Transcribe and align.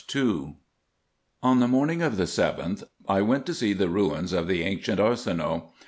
On 1.43 1.59
the 1.59 1.67
morning 1.67 2.01
of 2.01 2.17
the 2.17 2.23
7th 2.23 2.81
I 3.07 3.21
went 3.21 3.45
to 3.45 3.53
see 3.53 3.73
the 3.73 3.87
ruins 3.87 4.33
of 4.33 4.47
the 4.47 4.63
ancient 4.63 4.99
Arsinoe. 4.99 5.73